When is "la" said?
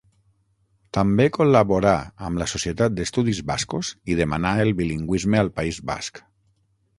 2.43-2.47